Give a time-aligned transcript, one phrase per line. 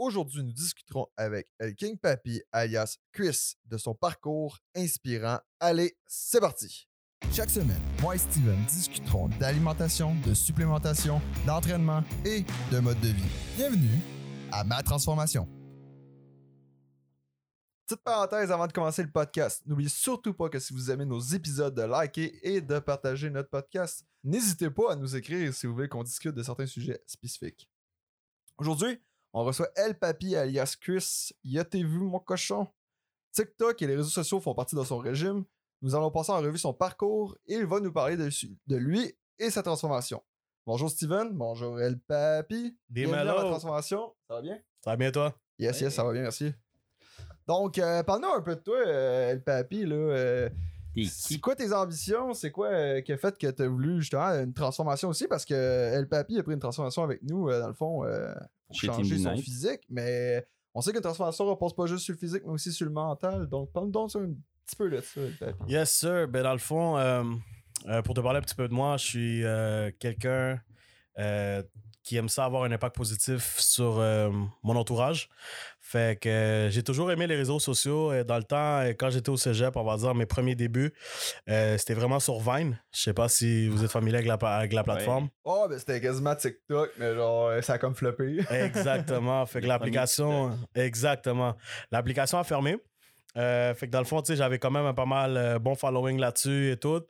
[0.00, 5.38] aujourd'hui, nous discuterons avec El King Papi, alias Chris, de son parcours inspirant.
[5.60, 6.88] Allez, c'est parti!
[7.32, 13.30] Chaque semaine, moi et Steven discuterons d'alimentation, de supplémentation, d'entraînement et de mode de vie.
[13.56, 14.00] Bienvenue
[14.50, 15.46] à Ma Transformation.
[17.86, 19.62] Petite parenthèse avant de commencer le podcast.
[19.66, 23.50] N'oubliez surtout pas que si vous aimez nos épisodes, de liker et de partager notre
[23.50, 24.06] podcast.
[24.24, 27.68] N'hésitez pas à nous écrire si vous voulez qu'on discute de certains sujets spécifiques.
[28.58, 29.00] Aujourd'hui,
[29.32, 31.32] on reçoit El Papi alias Chris.
[31.44, 32.66] Y a-t-il vu mon cochon?
[33.32, 35.44] TikTok et les réseaux sociaux font partie de son régime.
[35.82, 38.28] Nous allons passer en revue son parcours et il va nous parler de,
[38.66, 40.22] de lui et sa transformation.
[40.66, 42.76] Bonjour Steven, bonjour El Papi.
[42.88, 44.14] Des à la transformation.
[44.28, 44.58] Ça va bien?
[44.84, 45.34] Ça va bien, toi?
[45.58, 46.52] Yes, yes, ça va bien, merci.
[47.46, 49.86] Donc, euh, parle-nous un peu de toi, euh, El Papi.
[49.86, 50.54] Là, euh, T'es
[51.06, 52.34] c'est quoi tes ambitions?
[52.34, 55.26] C'est quoi euh, qui a fait que tu as voulu justement une transformation aussi?
[55.28, 58.32] Parce que El Papi a pris une transformation avec nous, euh, dans le fond, euh,
[58.66, 59.80] pour Chez changer son physique.
[59.88, 62.86] Mais on sait qu'une transformation ne repose pas juste sur le physique, mais aussi sur
[62.86, 63.46] le mental.
[63.46, 64.32] Donc, parle-nous donc un
[64.66, 65.72] petit peu de ça, El Papi.
[65.72, 66.28] Yes, sir.
[66.28, 67.24] Ben, dans le fond, euh,
[67.86, 70.60] euh, pour te parler un petit peu de moi, je suis euh, quelqu'un
[71.18, 71.62] euh,
[72.02, 74.30] qui aime ça avoir un impact positif sur euh,
[74.62, 75.28] mon entourage.
[75.90, 78.12] Fait que euh, j'ai toujours aimé les réseaux sociaux.
[78.12, 80.92] Et dans le temps, euh, quand j'étais au cégep, on va dire mes premiers débuts,
[81.48, 82.78] euh, c'était vraiment sur Vine.
[82.94, 85.30] Je sais pas si vous êtes familier avec la, avec la plateforme.
[85.42, 88.38] Oh, ben c'était quasiment TikTok, mais genre, euh, ça a comme floppé.
[88.50, 89.44] Exactement.
[89.46, 90.56] Fait que l'application.
[90.76, 91.56] Exactement.
[91.90, 92.76] L'application a fermé.
[93.36, 95.58] Euh, fait que dans le fond, tu sais, j'avais quand même un pas mal euh,
[95.58, 97.00] bon following là-dessus et tout.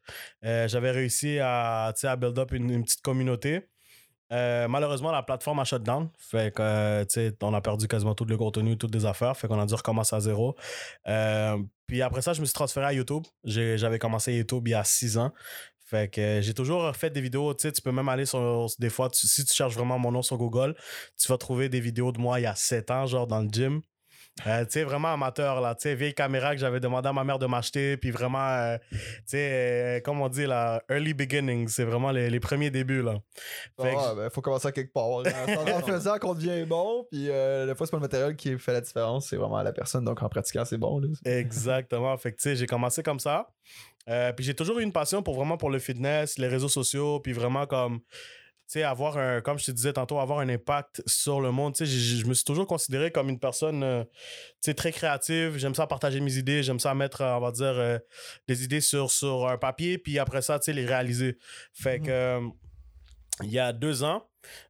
[0.44, 3.69] Euh, j'avais réussi à, tu sais, à build up une, une petite communauté.
[4.32, 6.08] Euh, malheureusement, la plateforme a shut down.
[6.18, 9.36] Fait que, euh, tu sais, on a perdu quasiment tout le contenu, toutes les affaires.
[9.36, 10.54] Fait qu'on a dû recommencer à zéro.
[11.08, 13.24] Euh, puis après ça, je me suis transféré à YouTube.
[13.44, 15.32] J'avais commencé YouTube il y a six ans.
[15.90, 18.90] Fait que j'ai toujours fait des vidéos, tu sais, tu peux même aller sur, des
[18.90, 20.76] fois, si tu cherches vraiment mon nom sur Google,
[21.18, 23.48] tu vas trouver des vidéos de moi il y a sept ans, genre dans le
[23.48, 23.82] gym.
[24.46, 25.74] Euh, tu sais, vraiment amateur, là.
[25.74, 27.96] Tu sais, vieille caméra que j'avais demandé à ma mère de m'acheter.
[27.96, 31.68] Puis vraiment, euh, tu sais, euh, comme on dit, là, early beginnings.
[31.68, 33.16] C'est vraiment les, les premiers débuts, là.
[33.80, 35.20] Fait que Ah, ben, faut commencer à quelque part.
[35.26, 35.74] hein.
[35.74, 38.80] En faisant qu'on devient bon, puis des fois, c'est pas le matériel qui fait la
[38.80, 40.04] différence, c'est vraiment la personne.
[40.04, 40.98] Donc, en pratiquant, c'est bon.
[41.00, 41.08] Là.
[41.24, 42.16] Exactement.
[42.16, 43.48] Fait que, tu sais, j'ai commencé comme ça.
[44.06, 47.32] Puis j'ai toujours eu une passion pour vraiment pour le fitness, les réseaux sociaux, puis
[47.32, 48.00] vraiment comme,
[48.72, 51.74] sais, avoir un, comme je te disais tantôt, avoir un impact sur le monde.
[51.74, 54.10] Tu sais, je me suis toujours considéré comme une personne, euh, tu
[54.60, 55.56] sais, très créative.
[55.56, 57.98] J'aime ça partager mes idées, j'aime ça mettre, euh, on va dire, euh,
[58.48, 61.36] des idées sur, sur un papier, puis après ça, tu sais, les réaliser.
[61.72, 62.06] Fait Mhm.
[62.06, 62.40] que,
[63.42, 64.26] il y a deux ans,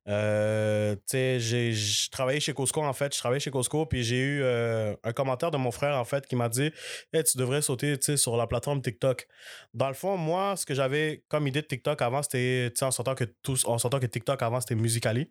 [0.08, 3.14] euh, tu sais, j'ai je travaillais chez Costco, en fait.
[3.14, 6.26] Je travaillais chez Costco, puis j'ai eu euh, un commentaire de mon frère, en fait,
[6.26, 6.70] qui m'a dit
[7.12, 9.26] Hey, tu devrais sauter tu sais, sur la plateforme TikTok.
[9.74, 12.84] Dans le fond, moi, ce que j'avais comme idée de TikTok avant, c'était, tu sais,
[12.84, 15.30] on s'entend que, tous, on s'entend que TikTok avant, c'était Musicali.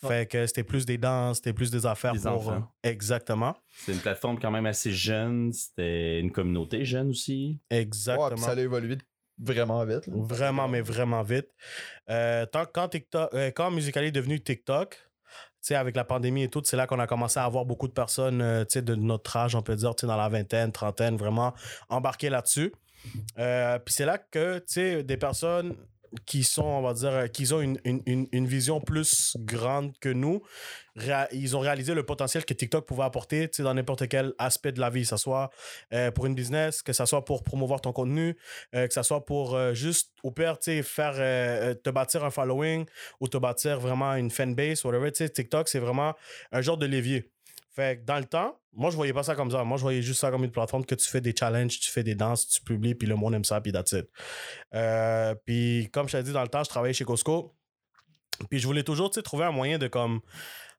[0.00, 2.30] Fait que c'était plus des danses, c'était plus des affaires Des pour.
[2.48, 2.72] enfants.
[2.84, 3.56] exactement.
[3.84, 5.52] C'est une plateforme quand même assez jeune.
[5.52, 7.58] C'était une communauté jeune aussi.
[7.70, 8.28] Ouais, Exactement.
[8.30, 8.96] puis ça allait évoluer
[9.38, 10.08] vraiment vite.
[10.08, 11.48] Vraiment, mais vraiment vite.
[12.10, 13.70] Euh, quand, TikTok, euh, quand
[14.04, 14.98] est devenu TikTok,
[15.70, 18.40] avec la pandémie et tout, c'est là qu'on a commencé à avoir beaucoup de personnes
[18.40, 21.52] euh, de notre âge, on peut dire, dans la vingtaine, trentaine, vraiment
[21.90, 22.72] embarquées là-dessus.
[23.36, 24.62] Puis c'est là que,
[25.02, 25.76] des personnes
[26.26, 30.08] qui sont, on va dire, euh, qui ont une, une, une, vision plus grande que
[30.08, 30.42] nous,
[31.32, 34.90] ils ont réalisé le potentiel que TikTok pouvait apporter dans n'importe quel aspect de la
[34.90, 35.50] vie, que ce soit
[35.92, 38.36] euh, pour une business, que ce soit pour promouvoir ton contenu,
[38.74, 41.14] euh, que ce soit pour euh, juste, au pire, faire,
[41.82, 42.86] te bâtir un following
[43.20, 45.12] ou te bâtir vraiment une fanbase, whatever.
[45.12, 46.14] Tu sais, TikTok, c'est vraiment
[46.52, 47.30] un genre de levier.
[47.78, 49.62] Fait que dans le temps, moi, je voyais pas ça comme ça.
[49.62, 52.02] Moi, je voyais juste ça comme une plateforme que tu fais des challenges, tu fais
[52.02, 54.10] des danses, tu publies, puis le monde aime ça, puis that's it.
[54.74, 57.54] Euh, puis comme je t'ai dit, dans le temps, je travaillais chez Costco.
[58.50, 60.28] Puis je voulais toujours, tu trouver un moyen de comme, tu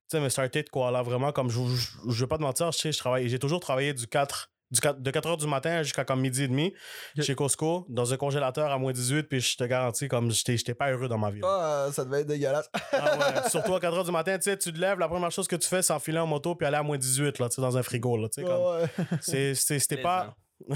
[0.09, 2.69] sais, me starter de quoi, là, vraiment, comme, je, je, je vais pas te mentir,
[2.73, 5.81] je je travaille, j'ai toujours travaillé du 4, du 4 de 4 heures du matin
[5.83, 6.73] jusqu'à comme midi et demi
[7.19, 10.73] chez Costco, dans un congélateur à moins 18, puis je te garantis, comme, j'étais j'étais
[10.75, 11.41] pas heureux dans ma vie.
[11.43, 12.69] Ah, ça devait être dégueulasse.
[12.91, 15.31] Ah ouais, surtout à 4 heures du matin, tu sais, tu te lèves, la première
[15.31, 17.55] chose que tu fais, c'est enfiler en moto puis aller à moins 18, là, tu
[17.55, 18.85] sais, dans un frigo, là, tu sais, comme, Ouais.
[19.21, 20.35] c'est- c'est- c'était pas...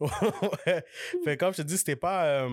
[0.00, 0.84] ouais.
[1.24, 2.24] Fait que comme je te dis, c'était pas...
[2.26, 2.48] euh,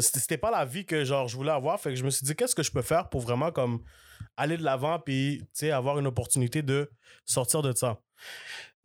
[0.00, 2.34] c'était pas la vie que genre je voulais avoir fait que je me suis dit
[2.36, 3.80] qu'est-ce que je peux faire pour vraiment comme
[4.36, 6.90] aller de l'avant puis tu sais avoir une opportunité de
[7.24, 7.98] sortir de ça?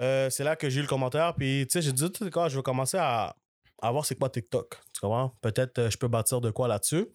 [0.01, 2.55] Euh, c'est là que j'ai eu le commentaire puis tu sais j'ai dit tu je
[2.55, 3.35] veux commencer à,
[3.81, 5.35] à voir c'est quoi TikTok tu comprends?
[5.41, 7.07] Peut-être euh, je peux bâtir de quoi là-dessus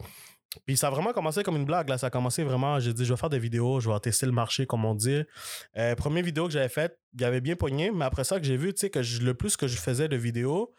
[0.67, 1.89] Puis ça a vraiment commencé comme une blague.
[1.89, 1.99] Là.
[1.99, 4.33] Ça a commencé vraiment, j'ai dit, je vais faire des vidéos, je vais tester le
[4.33, 5.23] marché, comme on dit.
[5.77, 8.57] Euh, première vidéo que j'avais faite, il avait bien pogné, mais après ça que j'ai
[8.57, 10.75] vu, tu sais, que le plus que je faisais de vidéos,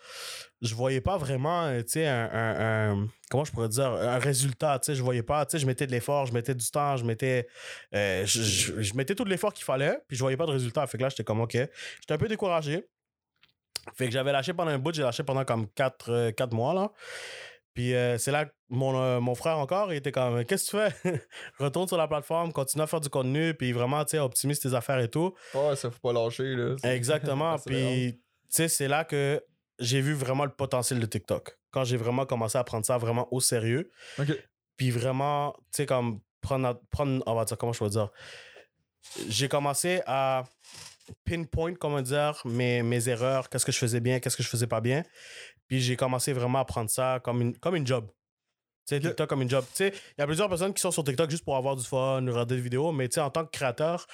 [0.62, 4.20] je voyais pas vraiment, euh, tu sais, un, un- un- comment je pourrais dire, un
[4.20, 6.70] résultat, tu sais, je voyais pas, tu sais, je mettais de l'effort, je mettais du
[6.70, 7.48] temps, je mettais,
[7.96, 10.86] euh, je, je- je mettais tout l'effort qu'il fallait, puis je voyais pas de résultat.
[10.88, 11.54] Fait que là, j'étais comme, OK.
[11.54, 12.86] J'étais un peu découragé.
[13.96, 16.92] Fait que j'avais lâché pendant un bout, j'ai lâché pendant comme 4, mois, là.
[17.74, 20.90] Puis euh, c'est là que mon, euh, mon frère encore, il était comme, qu'est-ce que
[20.90, 21.22] tu fais?
[21.60, 24.74] Retourne sur la plateforme, continue à faire du contenu, puis vraiment, tu sais, optimise tes
[24.74, 25.34] affaires et tout.
[25.54, 26.76] Ouais, ça faut pas lâcher, là.
[26.84, 27.56] Exactement.
[27.66, 29.42] Puis, tu sais, c'est là que
[29.80, 31.58] j'ai vu vraiment le potentiel de TikTok.
[31.72, 33.92] Quand j'ai vraiment commencé à prendre ça vraiment au sérieux.
[34.78, 38.10] Puis vraiment, tu sais, comme prendre, prendre, on va dire, comment je peux dire?
[39.28, 40.44] J'ai commencé à
[41.26, 44.68] pinpoint, comment dire, mes, mes erreurs, qu'est-ce que je faisais bien, qu'est-ce que je faisais
[44.68, 45.04] pas bien.
[45.68, 48.08] Puis j'ai commencé vraiment à prendre ça comme une, comme une job.
[48.88, 49.04] Tu sais, Ok.
[49.04, 49.66] TikTok comme une job.
[49.72, 51.86] Tu sais, il y a plusieurs personnes qui sont sur TikTok juste pour avoir du
[51.86, 54.08] fun, regarder des vidéos, mais tu sais, en tant que créateur,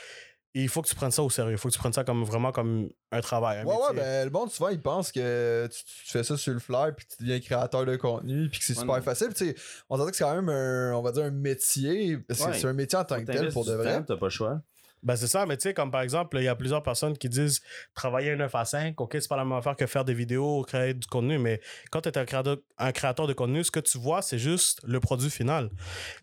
[0.63, 1.51] il faut que tu prennes ça au sérieux.
[1.53, 3.59] Il faut que tu prennes ça comme vraiment comme un travail.
[3.59, 6.53] un Ouais, ouais, ben le monde, souvent, il pense que tu, tu fais ça sur
[6.53, 9.01] le fly, puis tu deviens créateur de contenu, puis que c'est Ouais, super non.
[9.01, 9.27] facile.
[9.27, 9.55] Puis, tu sais,
[9.89, 12.17] on s'entend que c'est quand même un, on va dire, un métier.
[12.17, 12.57] parce que Ouais.
[12.59, 14.03] C'est un métier en tant que tel pour de vrai.
[14.05, 14.61] T'as pas le choix.
[15.05, 17.29] Ben, c'est ça, mais tu sais, comme par exemple, il y a plusieurs personnes qui
[17.29, 17.61] disent
[17.93, 20.63] travailler un 9 à 5, ok, c'est pas la même affaire que faire des vidéos,
[20.63, 21.61] créer du contenu, mais
[21.91, 24.81] quand tu es un créateur, un créateur de contenu, ce que tu vois, c'est juste
[24.83, 25.69] le produit final.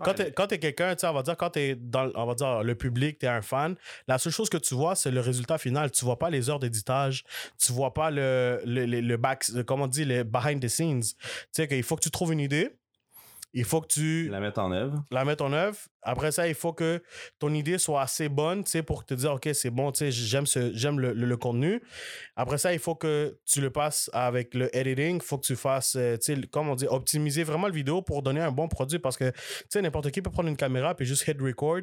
[0.03, 2.27] Quand Ouais, tu es, quelqu'un, tu sais, on va dire, quand tu es dans on
[2.27, 3.77] va dire, le public, tu es un fan,
[4.09, 5.91] la seule chose que tu vois, c'est le résultat final.
[5.91, 7.25] Tu vois pas les heures d'éditage,
[7.59, 11.03] tu vois pas le, le, le, le back, comment on dit, le behind the scenes.
[11.03, 11.17] Tu
[11.53, 12.71] sais, qu'il faut que tu trouves une idée,
[13.55, 15.05] il faut que tu La mettre en œuvre.
[15.11, 15.77] la mettre en œuvre.
[16.03, 17.03] Après ça, il faut que
[17.39, 20.11] ton idée soit assez bonne, tu sais, pour te dire, OK, c'est bon, tu sais,
[20.11, 21.83] j'aime ce, j'aime le, le- le contenu.
[22.37, 25.17] Après ça, il faut que tu le passes avec le editing.
[25.17, 28.03] Il faut que tu fasses, euh, tu sais, comme on dit, optimiser vraiment le vidéo
[28.03, 29.37] pour donner un bon produit parce que, tu
[29.69, 31.83] sais, n'importe qui peut prendre une caméra puis juste hit record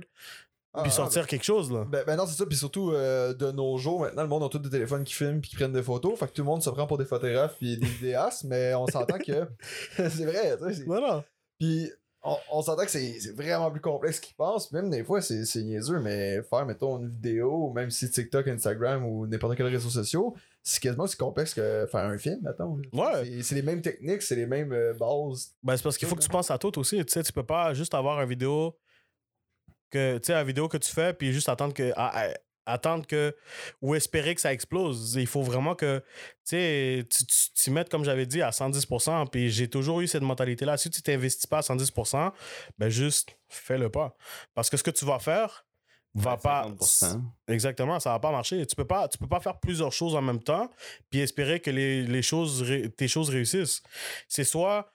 [0.73, 1.85] Ah, puis ah, sortir quelque chose, là.
[1.87, 2.45] Ben, ben non, c'est ça.
[2.45, 5.39] Puis surtout, euh, de nos jours, maintenant, le monde a tous des téléphones qui filment
[5.41, 6.17] puis qui prennent des photos.
[6.19, 8.43] Fait que tout le monde se prend pour des photographes puis des vidéastes.
[8.43, 9.47] mais on s'entend que.
[9.95, 10.83] c'est vrai, tu sais.
[10.85, 11.23] Voilà.
[11.59, 11.91] Puis
[12.21, 14.71] on, on s'entend que c'est vraiment plus complexe qu'ils pensent.
[14.71, 19.25] Même des fois, c'est niaiseux, mais faire, mettons, une vidéo, même si TikTok, Instagram ou
[19.27, 20.23] n'importe quel réseau social,
[20.63, 22.81] c'est quasiment aussi complexe que faire un film, mettons.
[22.93, 23.41] Ouais.
[23.41, 25.53] C'est- les mêmes techniques, c'est les mêmes euh, bases.
[25.63, 26.97] Ben, c'est parce qu'il faut que tu penses à tout aussi.
[27.05, 28.77] Tu sais, tu peux pas juste avoir une vidéo
[29.89, 32.33] que, tu sais, une vidéo que tu fais puis juste attendre que, à- à-
[32.71, 33.35] attendre que,
[33.81, 35.15] ou espérer que ça explose.
[35.15, 39.29] Il faut vraiment que, tu sais, tu tu t'y mettes, comme j'avais dit, à 110%.
[39.29, 40.77] Puis j'ai toujours eu cette mentalité-là.
[40.77, 42.31] Si tu t'investis pas à 110%,
[42.77, 44.15] ben juste fais-le pas.
[44.53, 45.65] Parce que ce que tu vas faire
[46.15, 46.69] va pas.
[46.69, 47.21] 50%.
[47.47, 48.65] Exactement, ça va pas marcher.
[48.65, 50.69] Tu peux pas, tu peux pas faire plusieurs choses en même temps
[51.09, 52.65] puis espérer que les, les choses,
[52.97, 53.81] tes choses réussissent.
[54.27, 54.91] C'est soit,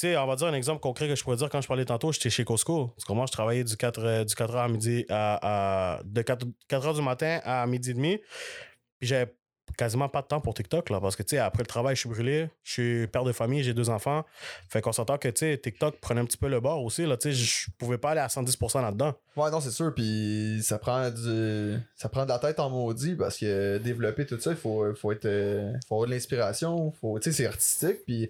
[0.00, 2.12] sais, on va dire un exemple concret que je pourrais dire quand je parlais tantôt,
[2.12, 2.88] j'étais chez Costco.
[2.88, 6.46] Parce que moi, je travaillais du 4, euh, du 4h à midi, à, de 4,
[6.68, 8.18] 4h du matin à midi et demi.
[8.98, 9.34] Puis j'avais
[9.76, 12.00] quasiment pas de temps pour TikTok, là, parce que, tu sais, après le travail, je
[12.00, 14.24] suis brûlé, je suis père de famille, j'ai deux enfants.
[14.68, 17.16] Fait qu'on s'entend que, tu sais, TikTok prenait un petit peu le bord aussi, là,
[17.16, 19.14] tu sais, je pouvais pas aller à 110% là-dedans.
[19.36, 19.94] Ouais, non, c'est sûr.
[19.94, 24.40] Puis ça prend du, ça prend de la tête en maudit parce que développer tout
[24.40, 26.92] ça, il faut, faut être, euh, faut avoir de l'inspiration.
[27.00, 28.04] Faut, sais, c'est artistique.
[28.06, 28.28] Puis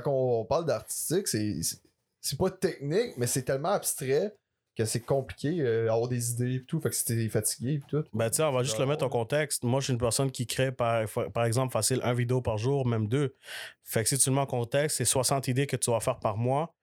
[0.00, 4.34] quand on parle d'artistique, c'est, pas technique, mais c'est tellement abstrait
[4.76, 6.80] que c'est compliqué euh, avoir des idées et tout.
[6.80, 8.04] Fait que c'était fatigué et tout.
[8.12, 9.64] Ben, tu on va juste le mettre en contexte.
[9.64, 12.86] Moi, je suis une personne qui crée, par, par exemple, facile, un vidéo par jour,
[12.86, 13.34] même deux.
[13.82, 16.18] Fait que si tu le mets en contexte, c'est 60 idées que tu vas faire
[16.18, 16.75] par mois,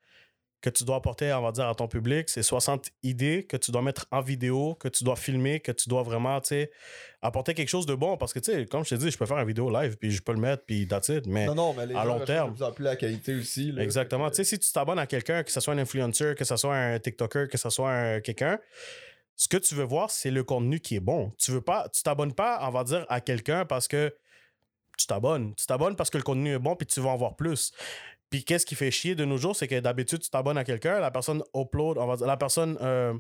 [0.64, 2.30] que tu dois apporter, on va dire, à ton public.
[2.30, 5.90] C'est 60 idées que tu dois mettre en vidéo, que tu dois filmer, que tu
[5.90, 6.72] dois vraiment, tu sais,
[7.22, 8.16] apporter quelque chose de bon.
[8.16, 10.10] Parce que, tu sais, comme je te dis, je peux faire une vidéo live, puis
[10.10, 11.28] je peux le mettre, puis that's it.
[11.28, 12.52] Mais Non, non, mais les à gens long terme.
[12.52, 13.74] de plus en plus la qualité aussi.
[13.74, 13.84] là.
[13.84, 14.30] Exactement.
[14.30, 16.76] Tu sais, si tu t'abonnes à quelqu'un, que ce soit un influencer, que ce soit
[16.78, 18.58] un TikToker, que ce soit un quelqu'un,
[19.36, 21.34] ce que tu veux voir, c'est le contenu qui est bon.
[21.38, 24.16] Tu veux pas, tu t'abonnes pas, on va dire, à quelqu'un parce que
[24.98, 25.54] tu t'abonnes.
[25.56, 27.74] Tu t'abonnes parce que le contenu est bon puis tu vas en voir plus.
[28.34, 31.00] Puis qu'est-ce qui fait chier de nos jours, c'est que d'habitude, tu t'abonnes à quelqu'un,
[31.00, 33.14] la personne upload, on va dire, la personne, euh,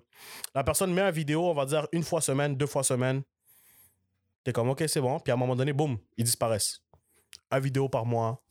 [0.55, 3.21] la personne met une vidéo, on va dire, une fois semaine, deux fois semaine.
[4.43, 5.19] T'es comme, OK, c'est bon.
[5.19, 6.81] Puis à un moment donné, boum, ils disparaissent.
[7.51, 8.42] Un vidéo par mois,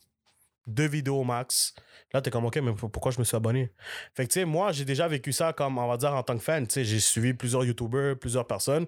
[0.67, 1.73] deux vidéos max.
[2.13, 3.71] Là, t'es comme, OK, mais pour- pourquoi je me suis abonné?
[4.13, 6.37] Fait que, tu sais, moi, j'ai déjà vécu ça comme, on va dire, en tant
[6.37, 6.65] que fan.
[6.67, 8.85] Tu sais, j'ai suivi plusieurs YouTubers, plusieurs personnes.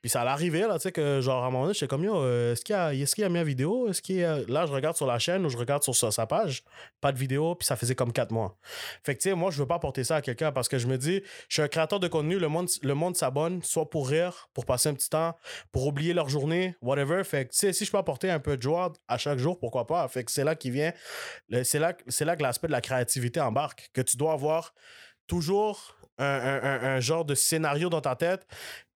[0.00, 2.04] Puis ça allait arriver, là, tu sais, que genre, à un moment donné, j'étais comme,
[2.04, 3.86] yo, euh, est-ce qu'il y a, est-ce qu'il y a mis la vidéo?
[3.86, 6.62] Là, je regarde sur la chaîne ou je regarde sur sa, page,
[7.00, 8.58] pas de vidéo, puis ça faisait comme quatre mois.
[9.02, 11.22] Fait que, moi, je veux pas apporter ça à quelqu'un parce que je me dis,
[11.48, 12.48] je suis un créateur de contenu, le
[12.94, 15.36] monde, s'abonne, soit pour rire, pour passer un petit temps,
[15.72, 17.24] pour oublier leur journée, whatever.
[17.24, 20.06] Fait que, si je peux apporter un peu de joie à chaque jour, pourquoi pas?
[20.08, 20.92] Fait que c'est là qui vient
[21.62, 24.74] c'est là, là que l'aspect de la créativité embarque, que tu dois avoir
[25.26, 28.46] toujours un, un- un- genre de scénario dans ta tête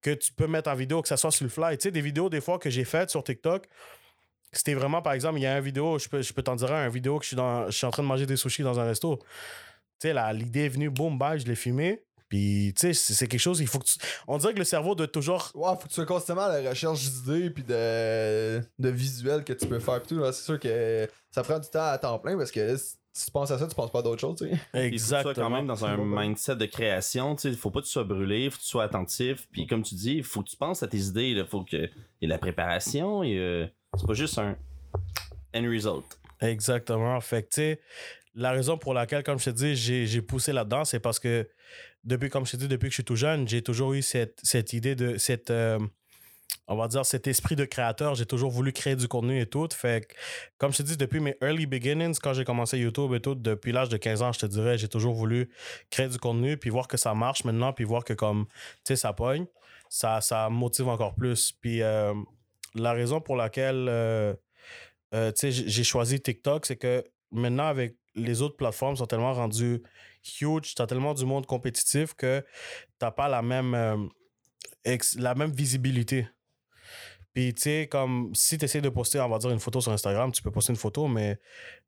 [0.03, 1.77] que tu peux mettre en vidéo, que ça soit sur le fly.
[1.77, 3.67] Tu sais, des vidéos, des fois, que j'ai faites sur TikTok,
[4.53, 6.73] c'était vraiment, par exemple, il y a une vidéo, je peux, je peux t'en dire
[6.73, 8.79] un, vidéo que je suis, dans, je suis en train de manger des sushis dans
[8.79, 9.19] un resto.
[10.01, 12.05] Tu sais, l'idée est venue, boum, bye, je l'ai filmé.
[12.29, 13.99] Puis, tu sais, c'est quelque chose, il faut que tu...
[14.27, 15.51] On dirait que le cerveau doit toujours...
[15.55, 19.55] Ouais, faut que tu sois constamment à la recherche d'idées puis de, de visuels que
[19.55, 20.23] tu peux faire pis tout.
[20.27, 23.51] C'est sûr que ça prend du temps à temps plein parce que si tu penses
[23.51, 24.51] à ça, tu penses pas à d'autres choses, tu sais.
[24.51, 25.35] Puis faut que tu sois Exactement.
[25.35, 27.35] quand même dans un mindset de création.
[27.43, 29.49] Il faut pas que tu sois brûlé, faut que tu sois attentif.
[29.51, 31.31] Puis comme tu dis, il faut que tu penses à tes idées.
[31.31, 33.23] Il faut qu'il y ait la préparation.
[33.25, 33.67] Et, euh,
[33.97, 34.57] c'est pas juste un
[35.55, 36.19] end result.
[36.41, 37.21] Exactement.
[37.21, 37.81] Fait que, tu sais,
[38.35, 41.49] la raison pour laquelle, comme je te dis, j'ai j'ai poussé là-dedans, c'est parce que
[42.05, 44.39] depuis, comme je te dis, depuis que je suis tout jeune, j'ai toujours eu cette,
[44.43, 45.79] cette idée de, cette, euh,
[46.69, 48.15] on va dire, cet esprit de créateur.
[48.15, 49.69] J'ai toujours voulu créer du contenu et tout.
[49.73, 50.15] Fait que,
[50.59, 53.73] comme je te dis, depuis mes early beginnings, quand j'ai commencé YouTube et tout, depuis
[53.73, 55.51] l'âge de 15 ans, je te dirais, j'ai toujours voulu
[55.91, 58.47] créer du contenu, puis voir que ça marche maintenant, puis voir que, comme,
[58.85, 59.47] tu sais, ça pogne,
[59.89, 61.53] ça, ça motive encore plus.
[61.53, 62.13] Puis, euh,
[62.75, 64.35] la raison pour laquelle, euh,
[65.15, 67.03] euh, j'ai choisi TikTok, c'est que
[67.33, 69.83] maintenant, avec les autres plateformes, sont tellement rendues
[70.39, 72.45] huge, t'as tellement du monde compétitif que
[72.99, 74.11] t'as pas la même,
[75.17, 76.27] la même visibilité.
[77.35, 79.93] Puis, tu sais, comme si tu essaies de poster, on va dire, une photo sur
[79.93, 81.39] Instagram, tu peux poster une photo, mais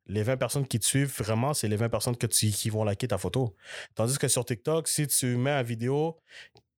[0.07, 2.85] les 20 personnes qui te suivent vraiment, c'est les 20 personnes que tu, qui vont
[2.85, 3.57] liker ta photo.
[3.95, 6.19] Tandis que sur TikTok, si tu mets une vidéo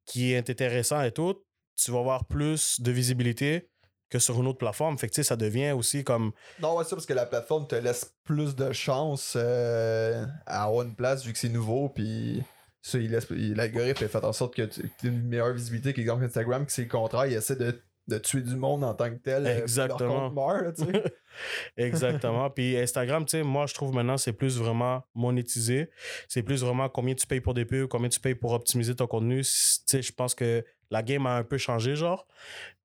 [0.07, 1.43] qui est intéressant et tout,
[1.77, 3.69] tu vas avoir plus de visibilité
[4.11, 4.99] que sur une autre plateforme.
[4.99, 8.15] Fait que, ça devient aussi comme Non, ouais, c'est parce que la plateforme te laisse
[8.25, 12.43] plus de chance euh, à avoir une place vu que c'est nouveau, puis
[12.83, 16.67] ça, il laisse, l'algorithme fait en sorte que tu aies une meilleure visibilité qu'exemple Instagram,
[16.67, 19.47] que c'est le contraire, il essaie de, de tuer du monde en tant que tel.
[19.47, 20.29] euh, leur Exactement.
[20.31, 21.03] compte meurt, là, tu sais.
[21.77, 22.51] Exactement.
[22.51, 25.89] Puis Instagram, tu sais, moi, je trouve maintenant, c'est plus vraiment monétisé.
[26.29, 29.07] C'est plus vraiment combien tu payes pour des pubs, combien tu payes pour optimiser ton
[29.07, 29.43] contenu.
[29.43, 32.27] Tu sais, je pense que la game a un peu changé, genre.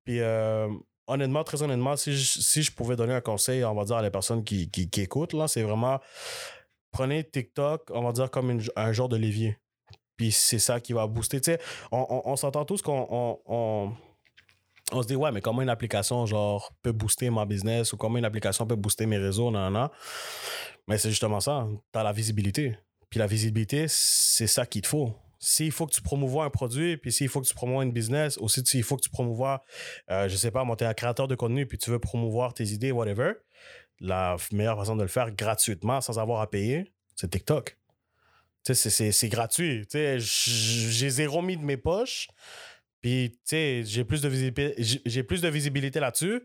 [0.04, 0.68] Puis euh,
[1.06, 4.02] honnêtement, très honnêtement, si je, si je pouvais donner un conseil, on va dire, à
[4.02, 5.98] les personnes qui, qui, qui écoutent, là, c'est vraiment
[6.90, 9.58] prenez TikTok, on va dire, comme une- un genre de levier.
[10.16, 11.40] Puis c'est ça qui va booster.
[11.40, 11.60] Tu sais,
[11.92, 13.92] on, on, on s'entend tous qu'on on,
[14.92, 18.18] on- se dit, ouais, mais comment une application, genre, peut booster ma business ou comment
[18.18, 19.88] une application peut booster mes réseaux, nan, nan.
[20.86, 21.66] Mais c'est justement ça.
[21.92, 22.76] Tu as la visibilité.
[23.10, 25.14] Puis la visibilité, c'est ça qu'il te faut.
[25.40, 28.38] S'il faut que tu promouvois un produit, puis s'il faut que tu promouvois une business,
[28.38, 29.62] aussi s'il faut que tu promouvois,
[30.10, 32.64] euh, je sais pas, moi, t'es un créateur de contenu, puis tu veux promouvoir tes
[32.68, 33.34] idées, whatever,
[34.00, 37.78] la meilleure façon de le faire gratuitement, sans avoir à payer, c'est TikTok.
[38.64, 39.86] C'est- gratuit.
[39.92, 42.28] J'ai zéro mis de mes poches.
[43.08, 46.42] Puis, tu sais, j'ai plus de visibilité, j'ai plus de visibilité là-dessus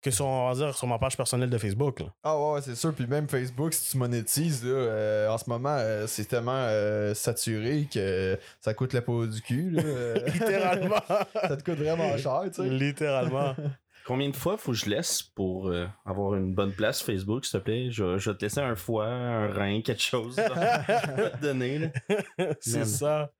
[0.00, 2.00] que sur, on va dire, sur ma page personnelle de Facebook.
[2.00, 2.06] là.
[2.22, 2.94] Ah ouais, ouais, c'est sûr.
[2.94, 7.12] Puis même Facebook, si tu monétises, là, euh, en ce moment, euh, c'est tellement euh,
[7.12, 9.68] saturé que ça coûte la peau du cul.
[9.70, 11.02] Là, Littéralement.
[11.34, 12.68] ça te coûte vraiment cher, tu sais.
[12.70, 13.54] Littéralement.
[14.06, 17.60] Combien de fois faut que je laisse pour euh, avoir une bonne place Facebook, s'il
[17.60, 17.90] te plaît?
[17.90, 20.36] Je, je vais te laisser un foie, un rein, quelque chose.
[20.38, 21.78] Je vais te donner.
[21.78, 22.46] Là.
[22.60, 23.30] c'est ça.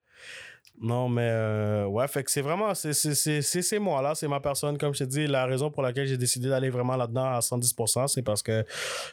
[0.81, 4.15] Non, mais euh, ouais, fait que c'est vraiment, c'est- c'est c'est- c'est- c'est moi là,
[4.15, 4.79] c'est ma personne.
[4.79, 8.07] Comme je te dis, la raison pour laquelle j'ai décidé d'aller vraiment là-dedans à 110%,
[8.07, 8.65] c'est parce que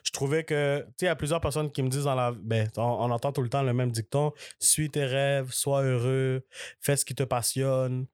[0.03, 2.31] je trouvais que, tu sais, il y a plusieurs personnes qui me disent dans la.
[2.37, 6.45] Ben, on, on entend tout le temps le même dicton suis tes rêves, sois heureux,
[6.81, 8.05] fais ce qui te passionne.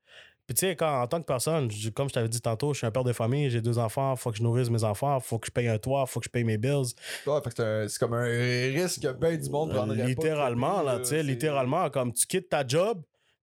[0.47, 2.79] Puis tu sais, quand, en tant que personne, je- comme je t'avais dit tantôt, je
[2.79, 5.39] suis un père de famille, j'ai deux enfants, faut que je nourrisse mes enfants, faut
[5.39, 6.93] que je paye un toit, faut que je paye mes bills.
[7.25, 11.05] Ouais, fait que c'est comme un risque que ben du monde prendrait littéralement, là, tu
[11.05, 13.01] sais, littéralement, comme tu quittes ta job,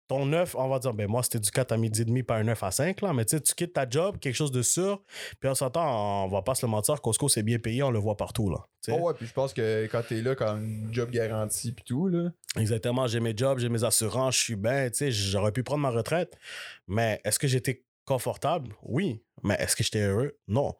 [0.09, 2.37] ton 9, on va dire, ben moi, c'était du 4 à midi et demi, pas
[2.37, 4.63] un 9 à 5, là, mais tu sais, tu quittes ta job, quelque chose de
[4.63, 5.03] sûr,
[5.39, 7.99] puis on s'entend, on va pas se le mentir, Costco, c'est bien payé, on le
[7.99, 8.59] voit partout, là.
[8.91, 12.09] Oh ouais, puis je pense que quand t'es là, quand un job garanti pis tout,
[12.09, 12.31] là.
[12.57, 15.83] Exactement, j'ai mes jobs, j'ai mes assurances, je suis bien, tu sais, j'aurais pu prendre
[15.83, 16.37] ma retraite,
[16.87, 18.75] mais est-ce que j'étais confortable?
[18.83, 19.23] Oui.
[19.45, 20.37] Mais est-ce que j'étais heureux?
[20.49, 20.75] Non.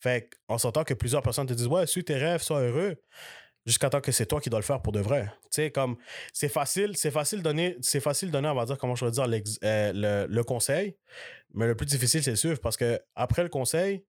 [0.00, 2.96] Fait qu'on s'entend que plusieurs personnes te disent, ouais, suis tes rêves, sois heureux.
[3.64, 5.32] Jusqu'à temps que c'est toi qui dois le faire pour de vrai.
[5.52, 5.96] Tu comme,
[6.32, 10.96] c'est facile, c'est facile donner, c'est facile donner, on va dire, euh, le, le conseil,
[11.54, 14.04] mais le plus difficile, c'est le suivre parce que après le conseil,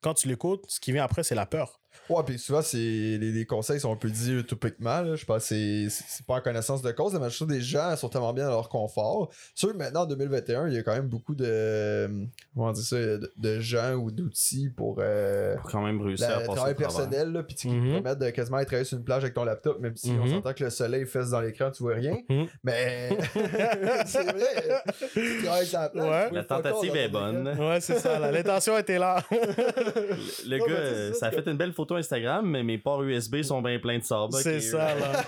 [0.00, 1.80] quand tu l'écoutes, ce qui vient après, c'est la peur.
[2.08, 5.00] Ouais, puis souvent, c'est les, les conseils sont un peu dits utopiquement.
[5.02, 5.16] Là.
[5.16, 7.94] Je pense que c'est- pas en connaissance de cause, mais je trouve que les gens
[7.96, 9.30] sont tellement bien dans leur confort.
[9.54, 12.08] Sûr que maintenant, en 2021, il y a quand même beaucoup de,
[12.54, 16.36] comment dit ça, de, de gens ou d'outils pour euh, Pour quand même réussir la-
[16.36, 18.98] à le passer travail personnel, là, puis qui te permettent de quasiment aller travailler sur
[18.98, 20.30] une plage avec ton laptop, même si on Mhm.
[20.30, 22.16] s'entend que le soleil fesse dans l'écran, tu vois rien.
[22.28, 22.46] Mhm.
[22.64, 23.10] Mais
[24.06, 26.08] c'est vrai, tu la plage.
[26.30, 26.30] Ouais.
[26.32, 27.48] La tentative est bonne.
[27.58, 28.30] Ouais, c'est ça.
[28.30, 29.22] L'intention était là.
[29.30, 33.02] Le Non, gars, ça ça a fait une belle photo photos Instagram, mais mes ports
[33.04, 34.34] USB sont bien pleins de sable.
[34.34, 35.24] C'est ça, là.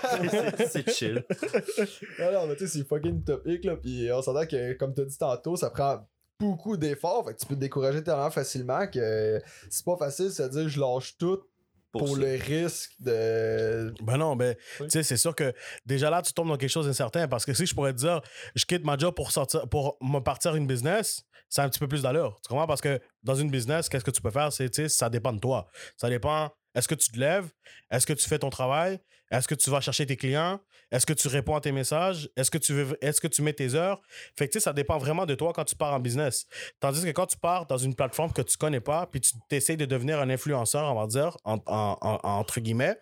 [0.67, 1.23] c'est- chill.
[2.19, 3.75] Non, mais tu sais, c'est fucking topique, là.
[3.77, 6.07] Puis on s'entend que, comme t'as dit tantôt, ça prend
[6.39, 7.25] beaucoup d'efforts.
[7.25, 10.69] Fait que tu peux te décourager tellement facilement que c'est pas facile de se dire
[10.69, 11.39] je lâche tout
[11.91, 13.93] pour, le risque de.
[14.01, 14.87] Ben non, ben, Oui.
[14.87, 15.53] tu sais, c'est sûr que
[15.85, 18.21] déjà là, tu tombes dans quelque chose d'incertain parce que si je pourrais te dire,
[18.55, 21.87] je quitte ma job pour sortir, pour me partir une business, c'est un petit peu
[21.87, 22.39] plus d'allure.
[22.43, 22.67] Tu comprends?
[22.67, 24.53] Parce que dans une business, qu'est-ce que tu peux faire?
[24.53, 25.67] C'est, tu sais, ça dépend de toi.
[25.97, 27.49] Ça dépend, est-ce que tu te lèves?
[27.91, 28.99] Est-ce que tu fais ton travail?
[29.31, 30.59] Est-ce que tu vas chercher tes clients?
[30.91, 32.27] Est-ce que tu réponds à tes messages?
[32.35, 34.01] Est-ce que tu veux, est-ce que tu mets tes heures?
[34.35, 36.47] Fait que, tu sais, ça dépend vraiment de toi quand tu pars en business.
[36.79, 39.77] Tandis que quand tu pars dans une plateforme que tu connais pas, puis tu essaies
[39.77, 42.97] de devenir un influenceur, on va dire, en- en- en- entre guillemets,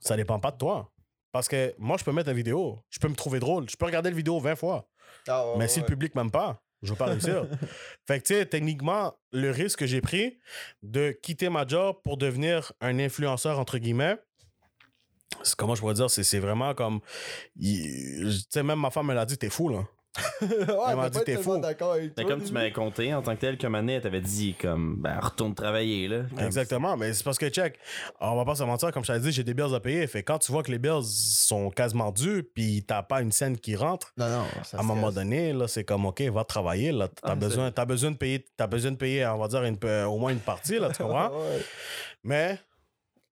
[0.00, 0.92] ça dépend pas de toi.
[1.32, 3.86] Parce que moi, je peux mettre une vidéo, je peux me trouver drôle, je peux
[3.86, 4.88] regarder la vidéo 20 fois.
[5.28, 7.46] Ah, ouais, mais si le public m'aime pas, je vais pas réussir.
[8.06, 10.38] fait que, tu sais, techniquement, le risque que j'ai pris
[10.82, 14.16] de quitter ma job pour devenir un influenceur, entre guillemets,
[15.42, 17.00] c'est comment je pourrais dire, c'est vraiment comme.
[17.60, 19.86] Tu sais, même ma femme, elle a dit, t'es fou, là.
[20.42, 21.58] Ouais, Elle m'a mais dit, pas t'es fou.
[21.58, 24.02] d'accord avec Mais toi, comme tu m'avais compté en tant que tel, comme année, elle
[24.02, 26.22] t'avait dit, comme, ben, retourne travailler, là.
[26.34, 27.78] Comme- Exactement, mais c'est parce que, check,
[28.20, 30.06] on va pas se mentir, comme je t'avais dit, j'ai des bills à payer.
[30.08, 33.30] Fait que quand tu vois que les bills sont quasiment dus, puis t'as pas une
[33.32, 36.44] scène qui rentre, Non, non, ça à un moment donné, là, c'est comme, OK, va
[36.44, 37.08] travailler, là.
[37.08, 39.78] T'as Ah, besoin, t'as besoin de payer, t'as besoin de payer, on va dire, une,
[40.06, 41.28] au moins une partie, là, tu comprends?
[41.30, 41.62] Ouais.
[42.24, 42.58] Mais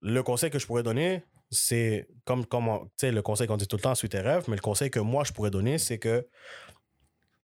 [0.01, 2.57] le conseil que je pourrais donner, c'est comme, tu
[2.97, 4.99] sais, le conseil qu'on dit tout le temps, suis tes rêves, mais le conseil que
[4.99, 6.27] moi, je pourrais donner, c'est que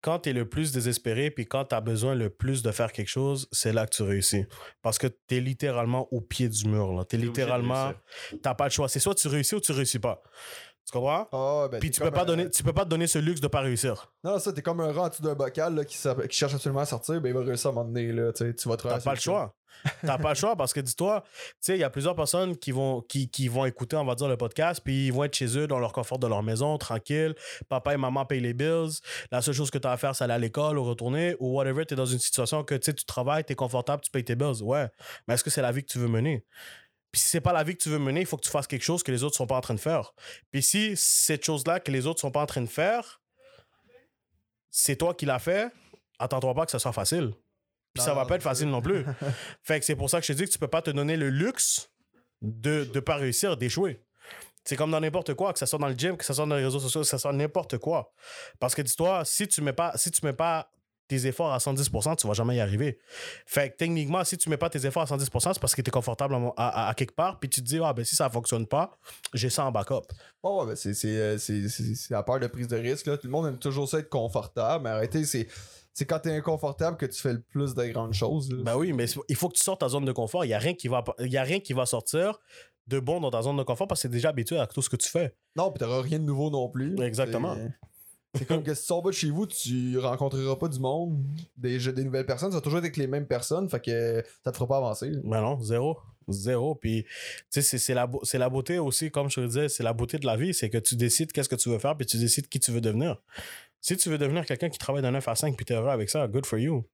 [0.01, 2.91] quand tu es le plus désespéré, puis quand tu as besoin le plus de faire
[2.91, 4.45] quelque chose, c'est là que tu réussis.
[4.81, 7.05] Parce que tu es littéralement au pied du mur.
[7.09, 7.93] Tu es littéralement.
[8.31, 8.89] Tu pas le choix.
[8.89, 10.21] C'est soit tu réussis ou tu réussis pas.
[10.85, 11.27] Tu comprends?
[11.31, 13.39] Ah, ben, Puis tu peux, pas un- donner, tu peux pas te donner ce luxe
[13.39, 14.11] de pas réussir.
[14.23, 16.85] Non, ça, t'es comme un rat en dessous d'un bocal là, qui, cherche absolument à
[16.85, 19.13] sortir, ben il va réussir à un moment donné, là, tu vas T'as traverser pas
[19.13, 19.55] le choix.
[20.05, 22.71] T'as pas le choix parce que dis-toi, tu sais, il y a plusieurs personnes qui
[22.71, 25.67] vont, qui, vont écouter, on va dire, le podcast, puis ils vont être chez eux
[25.67, 27.35] dans leur confort de leur maison, tranquille.
[27.69, 28.99] Papa et maman payent les bills.
[29.31, 31.55] La seule chose que tu as à faire, c'est aller à l'école ou retourner ou
[31.55, 31.85] whatever.
[31.85, 34.61] Tu es dans une situation que tu travailles, tu es confortable, tu payes tes bills.
[34.61, 34.87] Ouais.
[35.27, 36.45] Mais est-ce que c'est la vie que tu veux mener?
[37.11, 38.67] Puis si c'est pas la vie que tu veux mener, il faut que tu fasses
[38.67, 40.13] quelque chose que les autres sont pas en train de faire.
[40.51, 43.21] Puis si cette chose-là que les autres sont pas en train de faire,
[44.69, 45.69] c'est toi qui l'as fait,
[46.19, 47.33] attends-toi pas que ça soit facile.
[47.93, 49.05] Puis ça va pas être facile non plus.
[49.63, 51.17] fait que c'est pour ça que je te dis que tu peux pas te donner
[51.17, 51.89] le luxe
[52.41, 54.03] de ne pas réussir, d'échouer.
[54.63, 56.55] C'est comme dans n'importe quoi, que ce soit dans le gym, que ce soit dans
[56.55, 58.13] les réseaux sociaux, que ce soit n'importe quoi.
[58.59, 60.69] Parce que dis-toi, si tu mets pas, si tu mets pas
[61.07, 62.97] tes efforts à 110%, tu vas jamais y arriver.
[63.45, 65.89] Fait que techniquement, si tu mets pas tes efforts à 110%, c'est parce que tu
[65.89, 68.29] es confortable à, à- à quelque part, puis tu te dis, ah ben si ça
[68.29, 68.97] fonctionne pas,
[69.33, 70.03] j'ai ça en backup.
[70.41, 73.07] Oh, ouais, ben c'est, c'est, euh, c'est, c'est, la peur de prise de risque.
[73.07, 73.17] Là.
[73.17, 75.47] Tout le monde aime toujours ça être confortable, mais arrêtez, c'est,
[75.93, 78.51] c'est quand t'es inconfortable que tu fais le plus de grandes choses.
[78.51, 78.63] là.
[78.63, 80.45] Ben oui, mais il faut que tu sortes ta zone de confort.
[80.45, 82.39] Il n'y a, rien qui va- y a rien qui va sortir
[82.87, 84.81] de bon dans ta zone de confort parce que tu es déjà habitué à tout
[84.81, 85.35] ce que tu fais.
[85.55, 86.99] Non, pis t'auras rien de nouveau non plus.
[87.01, 87.55] Exactement.
[88.35, 91.21] C'est, comme que si tu sors pas de chez vous, tu rencontreras pas du monde,
[91.57, 94.51] des, des nouvelles personnes, ça va toujours être avec les mêmes personnes, fait que ça
[94.53, 95.11] te fera pas avancer.
[95.25, 95.97] Ben non, zéro.
[96.29, 96.75] Zéro.
[96.75, 97.09] Puis, tu
[97.49, 99.83] sais, c'est- c'est la, beau- c'est la beauté aussi, comme je te le disais, c'est
[99.83, 102.05] la beauté de la vie, c'est que tu décides qu'est-ce que tu veux faire, puis
[102.05, 103.21] tu décides qui tu veux devenir.
[103.81, 106.09] Si tu veux devenir quelqu'un qui travaille de 9 à 5, puis t'es heureux avec
[106.09, 106.85] ça, good for you.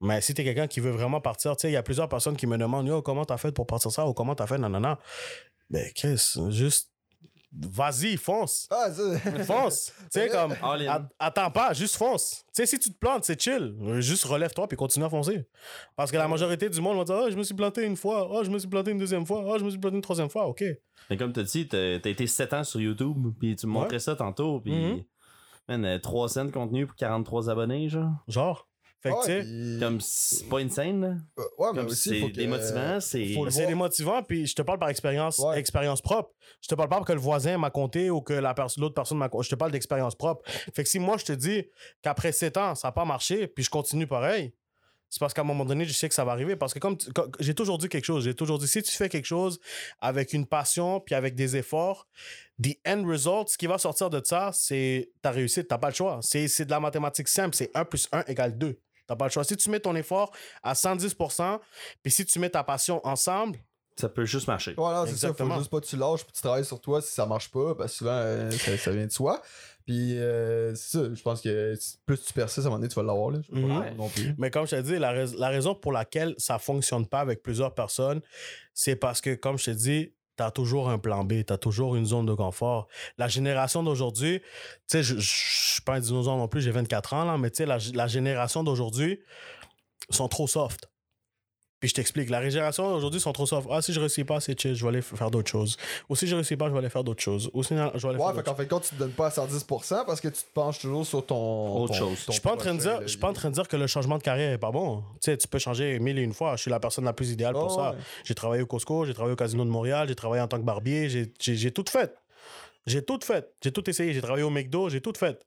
[0.00, 2.36] Mais si t'es quelqu'un qui veut vraiment partir, tu sais, il y a plusieurs personnes
[2.36, 4.98] qui me demandent, yo, comment t'as fait pour partir ça, ou comment t'as fait, nanana.
[5.70, 6.92] Ben, Chris, juste,
[7.52, 8.68] vas-y, fonce.
[8.70, 9.18] Ah, ça.
[9.44, 9.92] Fonce.
[10.12, 10.54] tu sais, comme,
[11.18, 12.44] Attends pas, juste fonce.
[12.54, 13.74] Tu sais, si tu te plantes, c'est chill.
[14.00, 15.46] Juste relève-toi puis continue à foncer.
[15.96, 18.30] Parce que la majorité du monde va dire Ah, je me suis planté une fois.
[18.32, 19.44] Ah, je me suis planté une deuxième fois.
[19.52, 20.46] Ah, je me suis planté une troisième fois.
[20.46, 20.62] OK.
[21.10, 23.80] Mais comme tu dit, t'as été 7 ans sur YouTube, puis tu me Ouais.
[23.80, 24.72] montrais ça tantôt, puis.
[24.74, 25.02] Mhm.
[25.68, 28.10] Man, euh, 3 cents de contenu pour 43 abonnés, genre.
[28.26, 28.64] Genre.
[29.00, 31.06] Fait que, Ouais, tu sais, pis- Comme, c'est pas une scène, là.
[31.38, 33.34] Euh, ouais, mais Comme aussi, faut c'est que- démotivant, c'est.
[33.50, 34.24] c'est.
[34.26, 35.58] Puis je te parle par expérience, Ouais.
[35.60, 36.30] expérience propre.
[36.62, 39.18] Je te parle pas que le voisin m'a compté ou que la pers- l'autre personne
[39.18, 39.44] m'a compté.
[39.44, 40.42] Je te parle d'expérience propre.
[40.74, 41.64] Fait que si moi, je te dis
[42.02, 44.52] qu'après 7 ans, ça n'a pas marché, puis je continue pareil,
[45.10, 46.56] c'est parce qu'à un moment donné, je sais que ça va arriver.
[46.56, 46.96] Parce que comme,
[47.40, 49.58] j'ai toujours dit quelque chose, j'ai toujours dit, si tu fais quelque chose
[50.00, 52.06] avec une passion, puis avec des efforts,
[52.62, 55.68] the end result, ce qui va sortir de ça, c'est ta réussite.
[55.68, 56.20] T'as pas le choix.
[56.22, 57.56] C'est, c'est de la mathématique simple.
[57.56, 58.78] C'est 1 plus 1 égale 2.
[59.06, 59.44] T'as pas le choix.
[59.44, 61.58] Si tu mets ton effort à 110%,
[62.02, 63.58] puis si tu mets ta passion ensemble,
[63.98, 64.74] Ça peut juste marcher.
[64.76, 65.28] Voilà, c'est ça.
[65.34, 67.74] Faut juste pas que tu lâches puis tu travailles sur toi si ça marche pas.
[67.74, 69.42] Parce que souvent, euh, ça, ça vient de soi.
[69.84, 71.14] Puis, euh, c'est ça.
[71.14, 71.74] Je pense que
[72.06, 73.30] plus tu persistes, à un moment donné, tu vas l'avoir.
[73.30, 73.38] Là.
[73.96, 74.34] Non plus.
[74.38, 77.42] Mais comme je te dis, la, rais- la raison pour laquelle ça fonctionne pas avec
[77.42, 78.20] plusieurs personnes,
[78.74, 81.58] c'est parce que, comme je te dis, tu as toujours un plan B, tu as
[81.58, 82.86] toujours une zone de confort.
[83.16, 84.46] La génération d'aujourd'hui, tu
[84.86, 87.50] sais, je je- je suis pas un dinosaure non plus, j'ai 24 ans, là, mais
[87.50, 89.20] tu sais, la, la génération d'aujourd'hui
[90.10, 90.88] sont trop soft.
[91.80, 93.68] Puis je t'explique, la régénération aujourd'hui sont trop soft.
[93.70, 95.76] Ah, si je réussis pas, c'est chill, je vais aller faire d'autres choses.
[96.08, 97.48] Ou si je réussis pas, je vais aller faire d'autres choses.
[97.54, 99.12] Ou sinon, je vais aller Ouais, faire fait d'autres qu'en fait, quand tu te donnes
[99.12, 101.76] pas à 110% parce que tu te penches toujours sur ton.
[101.82, 102.24] Autre ton- chose.
[102.24, 103.68] ton Je suis pas en train de dire, je suis pas en train de dire
[103.68, 105.02] que le changement de carrière est pas bon.
[105.22, 106.56] Tu sais, tu peux changer mille et une fois.
[106.56, 107.92] Je suis la personne la plus idéale pour ça.
[107.92, 107.96] ouais.
[108.24, 110.64] J'ai travaillé au Costco, j'ai travaillé au Casino de Montréal, j'ai travaillé en tant que
[110.64, 112.12] barbier, j'ai tout fait.
[112.86, 113.52] J'ai tout fait.
[113.62, 114.12] J'ai tout essayé.
[114.14, 115.38] J'ai travaillé au McDo, j'ai tout fait.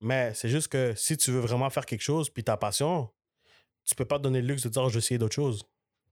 [0.00, 3.08] Mais c'est juste que si tu veux vraiment faire quelque chose, puis ta passion,
[3.84, 5.62] tu peux pas te donner le luxe de dire, je vais essayer d'autres choses.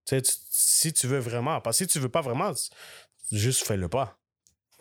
[0.07, 2.53] Tu sais, tu- si tu veux vraiment, parce que si tu veux pas vraiment,
[3.33, 4.17] juste fais-le pas.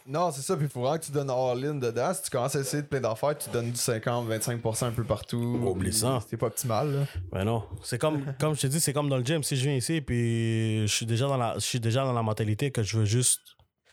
[0.08, 2.12] Non, c'est ça, puis il faut vraiment que tu donnes all-in dedans.
[2.16, 5.38] Si tu commences à essayer de plein d'affaires, tu donnes du 50-25% un peu partout.
[5.38, 6.24] Oublie ça.
[6.28, 7.06] C'est pas optimal, là.
[7.32, 9.44] Mais non, c'est comme, comme je te dis, c'est comme dans le gym.
[9.44, 12.24] Si je viens ici, puis je suis déjà dans la, je suis déjà dans la
[12.24, 13.42] mentalité que je veux juste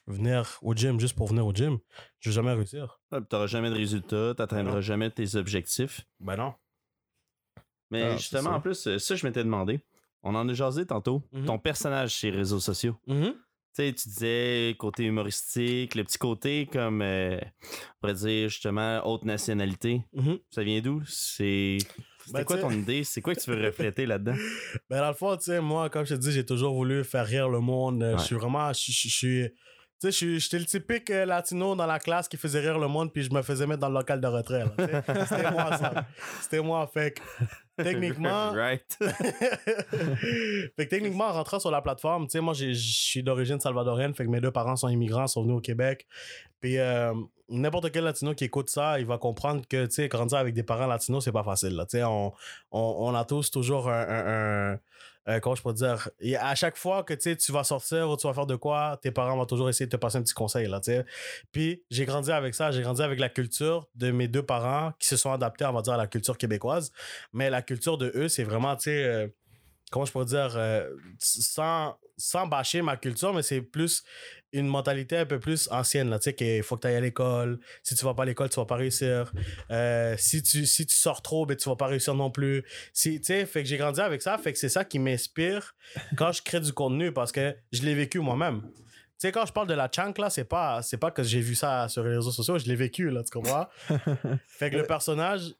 [0.07, 1.79] venir au gym juste pour venir au gym,
[2.21, 3.01] je vais jamais réussir.
[3.13, 6.03] Tu n'auras jamais de résultats, tu n'atteindras jamais tes objectifs.
[6.21, 6.55] Ben non.
[7.91, 9.81] Mais Ah, justement, en plus, euh, ça, je m'étais demandé.
[10.23, 11.23] On en a jasé tantôt.
[11.33, 11.45] Mhm.
[11.47, 12.97] Ton personnage sur les réseaux sociaux.
[13.07, 19.07] Tu sais, tu disais côté humoristique, le petit côté comme, euh, on pourrait dire justement,
[19.07, 20.03] haute nationalité.
[20.15, 20.39] Mhm.
[20.51, 21.03] Ça vient d'où?
[21.07, 21.79] C'est.
[22.33, 23.05] Ben, quoi ton idée?
[23.05, 24.35] C'est quoi que tu veux refléter là-dedans?
[24.91, 27.27] Ben dans le fond, tu sais, moi, comme je te dis, j'ai toujours voulu faire
[27.27, 28.03] rire le monde.
[28.03, 28.19] Euh, Ouais.
[28.19, 29.49] Je suis vraiment, je je- je suis...
[30.01, 33.13] Tu sais, j'étais le typique euh, latino dans la classe qui faisait rire le monde,
[33.13, 34.65] puis je me faisais mettre dans le local de retrait.
[35.27, 36.07] C'était moi, ça.
[36.43, 37.23] C'était moi, fait que,
[37.83, 38.85] techniquement, right.
[39.01, 44.15] fait que techniquement, en rentrant sur la plateforme, tu sais, moi, je suis d'origine salvadorienne,
[44.15, 46.07] fait que mes deux parents sont immigrants, sont venus au Québec.
[46.61, 47.13] Puis euh,
[47.49, 50.63] n'importe quel latino qui écoute ça, il va comprendre que, tu sais, grandir avec des
[50.63, 51.75] parents latinos, c'est pas facile.
[51.89, 52.33] Tu sais, on,
[52.71, 54.03] on, on a tous toujours un...
[54.09, 54.79] un- un-
[55.43, 56.09] comment je peux dire
[56.41, 59.37] à chaque fois que tu vas sortir ou tu vas faire de quoi tes parents
[59.37, 60.81] vont toujours essayer de te passer un petit conseil là
[61.53, 62.71] puis j'ai grandi avec ça.
[62.71, 65.83] J'ai grandi avec la culture de mes deux parents qui se sont adaptés on va
[65.83, 66.93] dire à la culture québécoise.
[67.33, 69.29] Mais la culture de eux c'est vraiment tu sais euh,
[69.91, 74.03] comment je pourrais dire euh, sans sans bâcher ma culture mais c'est plus
[74.53, 77.01] une mentalité un peu plus ancienne là tu sais qu'il faut que tu ailles à
[77.01, 77.59] l'école.
[77.83, 79.33] Si tu vas pas à l'école tu vas pas réussir.
[79.71, 82.65] Euh, si tu si tu sors trop ben tu vas pas réussir non plus.
[82.93, 85.75] Si tu sais fait que j'ai grandi avec ça fait que c'est ça qui m'inspire
[86.17, 88.63] quand je crée du contenu parce que je l'ai vécu moi-même.
[88.63, 91.41] Tu sais quand je parle de la chunk là c'est pas c'est pas que j'ai
[91.41, 93.67] vu ça sur les réseaux sociaux je l'ai vécu là tu comprends?
[94.47, 95.55] Fait que le personnage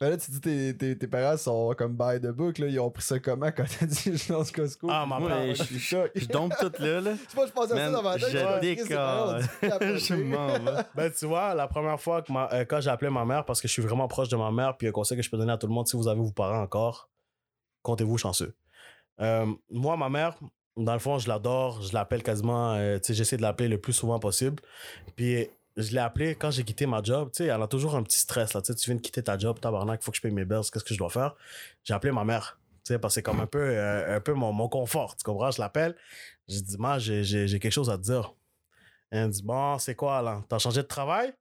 [0.00, 2.66] là, tu dis tes, tes, tes parents sont comme by the book, là.
[2.68, 4.88] Ils ont pris ça comment quand t'as dit je lance Costco?
[4.90, 6.10] Ah, ma Moi, mère, je- je suis choc.
[6.14, 7.12] Je dompe tout là, là.
[7.28, 8.28] Tu vois, je pensais à ça Man, dans ma tête.
[8.30, 9.98] je capoter.
[9.98, 10.82] je m'en vais.
[10.94, 13.60] Ben, tu vois, la première fois que ma- euh, quand j'ai appelé ma mère, parce
[13.60, 15.52] que je suis vraiment proche de ma mère, puis un conseil que je peux donner
[15.52, 17.08] à tout le monde, si vous avez vos parents encore,
[17.82, 18.54] comptez-vous chanceux.
[19.20, 20.36] Euh, moi, ma mère,
[20.76, 23.78] dans le fond, je l'adore, je l'appelle quasiment, euh, tu sais, j'essaie de l'appeler le
[23.80, 24.62] plus souvent possible.
[25.16, 28.02] Puis je l'ai appelée quand j'ai quitté ma job, tu sais, elle a toujours un
[28.02, 30.16] petit stress, là, tu sais, tu viens de quitter ta job, tabarnak, il faut que
[30.16, 31.34] je paye mes bills, qu'est-ce que je dois faire?
[31.84, 34.32] J'ai appelé ma mère, tu sais, parce que c'est comme un peu, euh, un peu
[34.34, 35.50] mon, mon confort, tu comprends?
[35.50, 35.96] Je l'appelle,
[36.48, 38.34] j'ai dit, moi, j'ai j'ai- j'ai quelque chose à te dire.
[39.10, 40.42] Elle me dit, bon, c'est quoi là?
[40.48, 41.32] T'as changé de travail?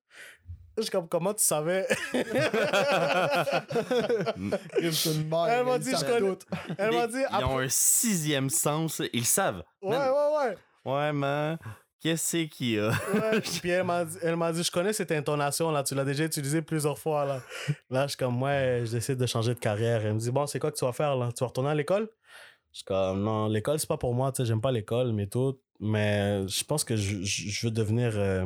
[0.78, 1.86] Je suis comme, comment tu savais?
[2.12, 2.21] C'est
[5.15, 6.45] une mère, Elle m'a ils dit, je connais- tout.
[6.78, 9.63] Elle m'a Ils- dit, Ils après- ont un sixième sens, ils savent.
[9.82, 10.56] Ouais, ouais, ouais.
[10.86, 11.58] ouais, man.
[11.99, 12.89] Qu'est-ce qu'il y a?
[13.13, 13.41] Ouais.
[13.62, 14.17] Puis elle m'a dit,
[14.53, 17.41] dit, je connais cette intonation là, tu l'as déjà utilisée plusieurs fois là.
[17.89, 20.05] Là, je suis comme, ouais, j'essaie de changer de carrière.
[20.05, 21.31] Elle me dit, bon, c'est quoi que tu vas faire là?
[21.36, 22.10] Tu vas retourner à l'école?
[22.71, 25.27] Je suis comme, non, l'école, c'est pas pour moi, tu sais, j'aime pas l'école, mais
[25.27, 25.60] tout.
[25.79, 28.45] Mais je pense que je, je, je veux devenir euh,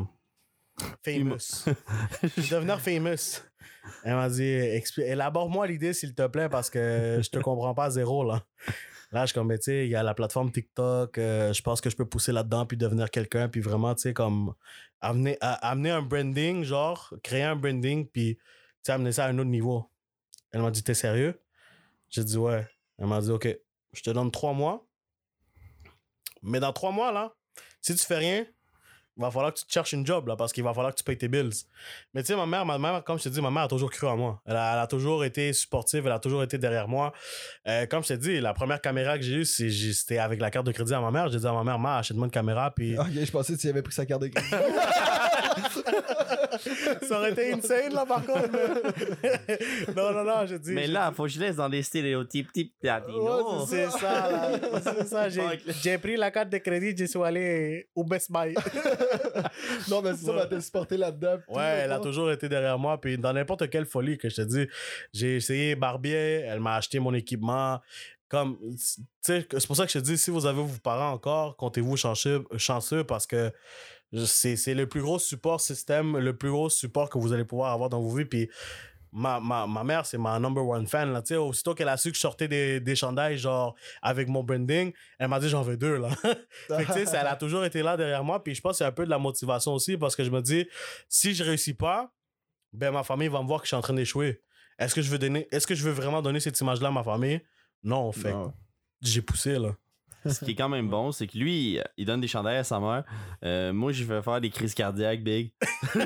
[1.03, 1.65] famous.
[2.49, 3.41] devenir famous.
[4.03, 4.43] Elle m'a dit,
[4.97, 8.43] élabore-moi l'idée, s'il te plaît, parce que je te comprends pas à zéro, là.
[9.11, 11.61] Là, je suis comme, ben, tu sais, il y a la plateforme TikTok, euh, je
[11.61, 14.53] pense que je peux pousser là-dedans, puis devenir quelqu'un, puis vraiment, tu sais, comme,
[15.01, 18.41] amener, à- amener un branding, genre, créer un branding, puis, tu
[18.83, 19.89] sais, amener ça à un autre niveau.
[20.51, 21.41] Elle m'a dit, t'es sérieux?
[22.09, 22.65] J'ai dit, ouais.
[22.97, 23.47] Elle m'a dit, OK,
[23.93, 24.87] je te donne trois mois.
[26.41, 27.35] Mais dans trois mois, là,
[27.81, 28.45] si tu fais rien,
[29.21, 31.03] va falloir que tu te cherches une job, là, parce qu'il va falloir que tu
[31.03, 31.51] payes tes bills.
[32.13, 33.91] Mais tu sais, ma mère, ma mère, comme je te dis, ma mère a toujours
[33.91, 34.41] cru en moi.
[34.45, 37.13] Elle a, elle a toujours été supportive, elle a toujours été derrière moi.
[37.67, 40.65] Euh, comme je te dis, la première caméra que j'ai eue, c'était avec la carte
[40.65, 41.29] de crédit à ma mère.
[41.29, 43.69] J'ai dit à ma mère, ma, achète-moi une caméra, puis Ok, je pensais que tu
[43.69, 44.49] avais pris sa carte de crédit.
[47.07, 48.49] ça aurait été insane, là, par contre.
[49.95, 50.71] non, non, non, j'ai dit.
[50.71, 53.65] Mais là, faut que je laisse dans des stéréotypes type Ouais, latino.
[53.67, 54.59] c'est ça, là.
[54.83, 55.29] C'est ça.
[55.29, 58.53] J'ai, pris la carte de crédit, je suis allé au Best Buy.
[59.89, 60.39] non, mais c'est ça, Ouais.
[60.43, 61.37] elle t'a supporté là-dedans.
[61.49, 62.99] Ouais, elle a toujours été derrière moi.
[62.99, 64.67] Puis dans n'importe quelle folie que je te dis,
[65.13, 67.79] j'ai essayé barbier, elle m'a acheté mon équipement.
[68.29, 68.57] Comme,
[69.21, 72.45] c'est pour ça que je te dis, si vous avez vos parents encore, comptez-vous chanceux,
[72.55, 73.51] chanceux parce que
[74.26, 77.71] c'est, c'est le plus gros support système, le plus gros support que vous allez pouvoir
[77.71, 78.26] avoir dans vos vies.
[78.26, 78.50] Puis
[79.12, 81.12] ma, ma, ma mère, c'est ma number one fan.
[81.13, 81.21] Là.
[81.41, 85.28] Aussitôt qu'elle a su que je sortais des, des chandails, genre, avec mon branding, elle
[85.28, 85.97] m'a dit j'en veux deux.
[85.97, 86.10] Là.
[86.67, 88.43] fait que, tu sais, ça, elle a toujours été là derrière moi.
[88.43, 90.41] Puis je pense que c'est un peu de la motivation aussi parce que je me
[90.41, 90.67] dis,
[91.10, 92.13] si je réussis pas,
[92.74, 94.41] ben ma famille va me voir que je suis en train d'échouer.
[94.80, 97.04] Est-ce que je veux donner, est-ce que je veux vraiment donner cette image-là à ma
[97.04, 97.41] famille?
[97.84, 98.54] Non, fait que Non.
[99.02, 99.76] j'ai poussé, là.
[100.25, 102.79] Ce qui est quand même bon, c'est que lui, il- donne des chandails à sa
[102.79, 103.03] mère.
[103.43, 105.51] Euh, moi, je vais faire des crises cardiaques, big.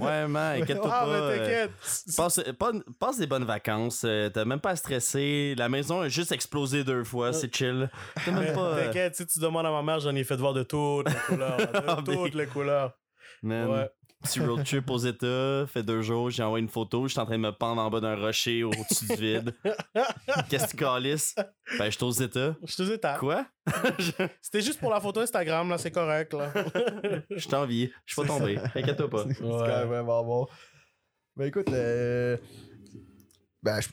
[0.00, 1.06] Ouais, man, inquiète-toi Ah, pas.
[1.06, 1.70] mais euh, t'inquiète.
[2.16, 4.02] Passe, pas- passe des bonnes vacances.
[4.04, 5.54] euh, T'as même pas à stresser.
[5.56, 7.32] La maison a juste explosé deux fois.
[7.32, 7.88] C'est chill.
[8.28, 11.14] Euh, T'inquiète, si tu demandes à ma mère, j'en ai fait voir de toutes les
[11.26, 11.58] couleurs.
[11.58, 12.92] là, Ah, de toutes les couleurs.
[13.42, 13.88] man, Ouais.
[14.22, 15.64] Petit road trip aux États.
[15.68, 16.28] Fait deux jours.
[16.30, 17.06] J'ai envoyé une photo.
[17.06, 19.54] J'étais en train de me pendre en bas d'un rocher au-dessus du vide.
[20.50, 21.34] Qu'est-ce que tu calisses?
[21.78, 22.56] Ben, j'étais aux États.
[22.64, 23.46] Je te dis, t'as- Quoi?
[24.42, 26.52] C'était juste pour la photo Instagram, là, c'est correct, là.
[27.30, 27.90] Je t'envie.
[28.06, 28.58] Je suis pas tombé.
[28.74, 29.24] Inquiète-toi pas.
[29.28, 30.46] C'est quand même vraiment bon.
[31.36, 32.36] Ben écoute, euh...
[33.62, 33.88] ben je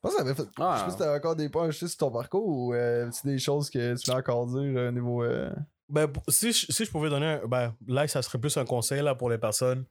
[0.00, 0.48] pense que t'avais fait.
[0.60, 0.74] Ah.
[0.74, 3.38] Je sais pas si t'avais encore des points sur ton parcours ou euh, c'est des
[3.38, 5.24] choses que tu voulais encore dire euh, au niveau.
[5.24, 5.50] euh,
[5.94, 7.46] Ben, si, je, si je pouvais donner un.
[7.46, 9.84] Ben, là, ça serait plus un conseil là, pour les personnes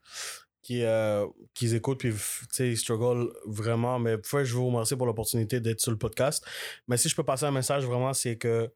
[0.60, 2.12] qui, euh, qui écoutent puis
[2.54, 3.98] tu ils struggle vraiment.
[3.98, 6.44] Mais je vous remercier pour l'opportunité d'être sur le podcast.
[6.88, 8.70] Mais si je peux passer un message vraiment, c'est que.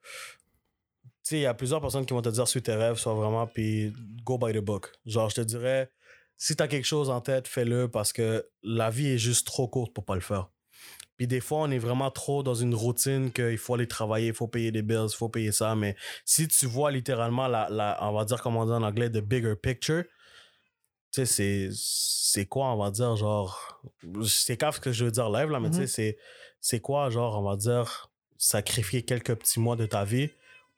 [1.22, 3.46] Tu il y a plusieurs personnes qui vont te dire suis tes rêves, soit vraiment,
[3.46, 3.92] puis
[4.24, 4.90] go by the book.
[5.04, 5.92] Genre, je te dirais,
[6.38, 9.92] si t'as quelque chose en tête, fais-le parce que la vie est juste trop courte
[9.92, 10.48] pour pas le faire.
[11.18, 14.34] Puis des fois, on est vraiment trop dans une routine qu'il faut aller travailler, il
[14.34, 15.74] faut payer des bills, il faut payer ça.
[15.74, 19.10] Mais si tu vois littéralement la, la on va dire comme on dit en anglais,
[19.10, 20.04] the bigger picture,
[21.12, 23.80] tu sais, c'est, quoi, on va dire, genre,
[24.26, 26.22] c'est grave ce que je veux dire live, là, mais tu sais, Mhm.
[26.60, 30.30] c'est quoi, genre, on va dire, sacrifier quelques petits mois de ta vie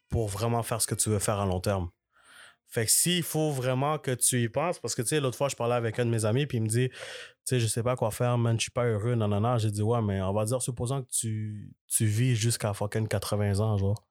[0.08, 1.90] pour vraiment faire ce que tu veux faire à long terme?
[2.70, 5.48] Fait que s'il faut vraiment que tu y penses, parce que tu sais, l'autre fois,
[5.48, 6.96] je parlais avec un de mes amis, puis il me dit, tu
[7.44, 9.58] sais, je sais pas quoi faire, man, je suis pas heureux, non, non, non.
[9.58, 13.58] J'ai dit, ouais, mais on va dire, supposons que tu, tu vis jusqu'à fucking 80
[13.58, 14.06] ans, genre.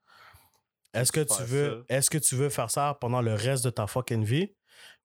[0.94, 3.88] Est-ce que tu veux, est-ce que tu veux faire ça pendant le reste de ta
[3.88, 4.54] fucking vie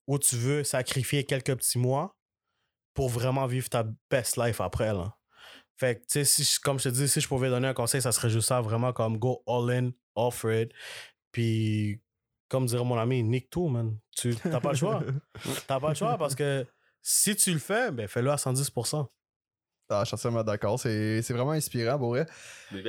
[0.06, 2.16] ou tu veux sacrifier quelques petits mois
[2.94, 5.16] pour vraiment vivre ta best life après, là?
[5.76, 8.00] Fait que, tu sais, si comme je te dis, si je pouvais donner un conseil,
[8.00, 10.72] ça serait juste ça, vraiment comme go all in, all for it.
[11.32, 12.00] Puis,
[12.54, 13.96] comme dirait mon ami, nique tout, man.
[14.16, 15.02] Tu t'as pas le choix.
[15.66, 16.64] T'as pas le choix parce que
[17.02, 19.06] si tu le fais, ben fais-le à 110%.
[19.90, 20.80] Ah, je suis entièrement d'accord.
[20.80, 22.26] C'est c'est vraiment inspirant pour vrai.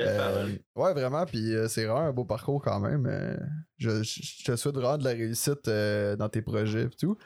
[0.06, 1.26] Euh, ouais, vraiment.
[1.26, 3.06] Puis euh, c'est vraiment un beau parcours quand même.
[3.06, 3.36] Euh,
[3.76, 7.18] je, je- je te souhaite vraiment de la réussite euh, dans tes projets et tout.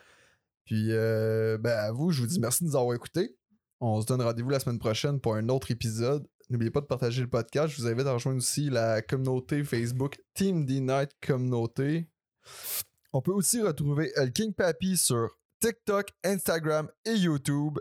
[0.65, 3.37] Puis, euh, ben, à vous, je vous dis merci de nous avoir écoutés.
[3.81, 6.27] On se donne rendez-vous la semaine prochaine pour un autre épisode.
[6.49, 7.69] N'oubliez pas de partager le podcast.
[7.73, 12.10] Je vous invite à rejoindre aussi la communauté Facebook Team D-Night Communauté.
[13.13, 15.29] On peut aussi retrouver El King Papi sur
[15.61, 17.79] TikTok, Instagram et YouTube.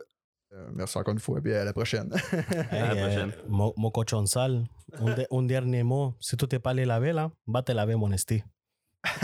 [0.52, 2.10] Euh, merci encore une fois et à la prochaine.
[2.72, 3.32] la prochaine.
[3.38, 4.66] Eh, Mo, mo cochon sal.
[4.94, 6.16] Un, de- un dernier mot.
[6.20, 8.44] Si tu t'es pas allé laver, là, va te laver, mon esti.